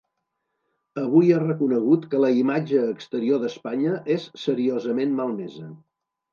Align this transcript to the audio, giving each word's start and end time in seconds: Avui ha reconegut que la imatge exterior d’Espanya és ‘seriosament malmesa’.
Avui 1.01 1.29
ha 1.35 1.41
reconegut 1.43 2.07
que 2.15 2.23
la 2.25 2.33
imatge 2.39 2.83
exterior 2.95 3.45
d’Espanya 3.45 3.95
és 4.19 4.29
‘seriosament 4.49 5.17
malmesa’. 5.23 5.71